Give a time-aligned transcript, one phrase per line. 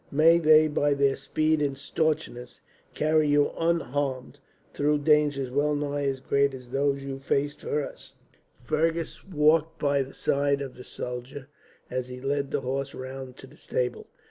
[0.09, 2.59] May they, by their speed and staunchness,
[2.95, 4.39] carry you unharmed
[4.73, 8.13] through dangers well nigh as great as those you faced for us.'"
[8.63, 11.49] Fergus walked by the side of the soldier
[11.91, 14.07] as he led the horse round to the stable.